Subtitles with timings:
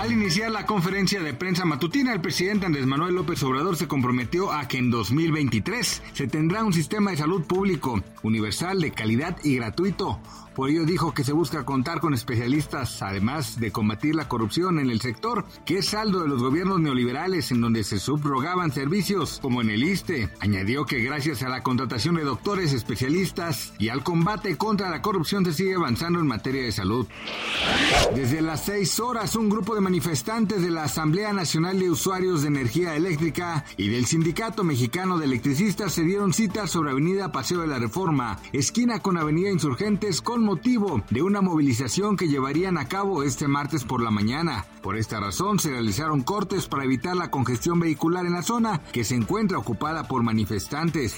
[0.00, 4.50] Al iniciar la conferencia de prensa matutina, el presidente Andrés Manuel López Obrador se comprometió
[4.50, 9.56] a que en 2023 se tendrá un sistema de salud público, universal, de calidad y
[9.56, 10.18] gratuito.
[10.60, 14.90] Por ello dijo que se busca contar con especialistas, además de combatir la corrupción en
[14.90, 19.62] el sector, que es saldo de los gobiernos neoliberales en donde se subrogaban servicios, como
[19.62, 20.28] en el ISTE.
[20.38, 25.46] Añadió que gracias a la contratación de doctores especialistas y al combate contra la corrupción
[25.46, 27.06] se sigue avanzando en materia de salud.
[28.14, 32.48] Desde las seis horas, un grupo de manifestantes de la Asamblea Nacional de Usuarios de
[32.48, 37.66] Energía Eléctrica y del Sindicato Mexicano de Electricistas se dieron cita sobre Avenida Paseo de
[37.66, 43.22] la Reforma, esquina con Avenida Insurgentes, con motivo de una movilización que llevarían a cabo
[43.22, 44.64] este martes por la mañana.
[44.82, 49.04] Por esta razón se realizaron cortes para evitar la congestión vehicular en la zona que
[49.04, 51.14] se encuentra ocupada por manifestantes.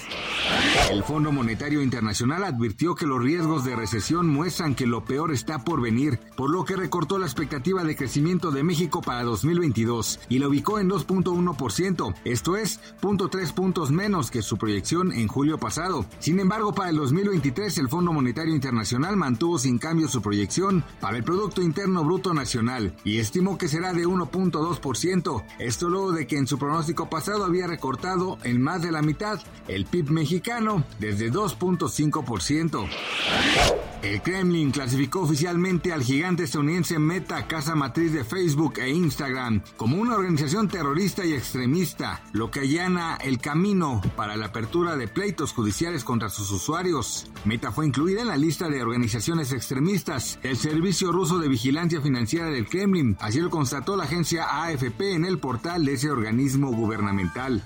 [0.91, 5.64] El Fondo Monetario Internacional advirtió que los riesgos de recesión muestran que lo peor está
[5.64, 10.41] por venir, por lo que recortó la expectativa de crecimiento de México para 2022 y
[10.41, 16.05] lo ubicó en 2.1%, esto es 0.3 puntos menos que su proyección en julio pasado.
[16.19, 21.16] Sin embargo, para el 2023 el Fondo Monetario Internacional mantuvo sin cambio su proyección para
[21.16, 25.44] el Producto Interno Bruto Nacional y estimó que será de 1.2%.
[25.58, 29.40] Esto luego de que en su pronóstico pasado había recortado en más de la mitad
[29.68, 33.91] el PIB mexicano desde 2.5%.
[34.03, 39.96] El Kremlin clasificó oficialmente al gigante estadounidense Meta, casa matriz de Facebook e Instagram, como
[39.96, 45.52] una organización terrorista y extremista, lo que allana el camino para la apertura de pleitos
[45.52, 47.30] judiciales contra sus usuarios.
[47.45, 52.46] Meta fue incluida en la lista de organizaciones extremistas del Servicio Ruso de Vigilancia Financiera
[52.46, 57.62] del Kremlin, así lo constató la agencia AFP en el portal de ese organismo gubernamental.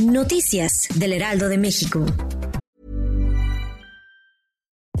[0.00, 2.06] Noticias del Heraldo de México.